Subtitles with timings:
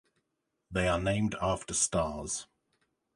[0.71, 2.47] They are named after stars.